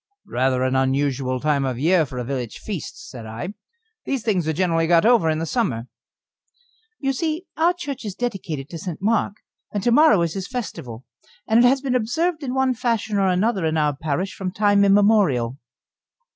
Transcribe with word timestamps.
"Rather 0.25 0.63
an 0.63 0.75
unusual 0.75 1.39
time 1.39 1.63
of 1.63 1.75
the 1.75 1.83
year 1.83 2.07
for 2.07 2.17
a 2.17 2.23
village 2.23 2.57
feast," 2.57 3.07
said 3.07 3.27
I. 3.27 3.53
"These 4.03 4.23
things 4.23 4.47
are 4.47 4.51
generally 4.51 4.87
got 4.87 5.05
over 5.05 5.29
in 5.29 5.37
the 5.37 5.45
summer." 5.45 5.89
"You 6.99 7.13
see, 7.13 7.43
our 7.55 7.73
church 7.75 8.03
is 8.03 8.15
dedicated 8.15 8.67
to 8.71 8.79
St. 8.79 8.99
Mark, 8.99 9.35
and 9.71 9.83
to 9.83 9.91
morrow 9.91 10.23
is 10.23 10.33
his 10.33 10.47
festival, 10.47 11.05
and 11.47 11.63
it 11.63 11.67
has 11.67 11.81
been 11.81 11.93
observed 11.93 12.41
in 12.41 12.55
one 12.55 12.73
fashion 12.73 13.19
or 13.19 13.27
another 13.27 13.63
in 13.63 13.77
our 13.77 13.95
parish 13.95 14.33
from 14.33 14.49
time 14.49 14.83
immemorial. 14.83 15.59